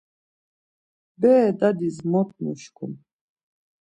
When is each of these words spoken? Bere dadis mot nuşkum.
Bere 1.19 1.51
dadis 1.59 1.97
mot 2.11 2.29
nuşkum. 2.41 2.93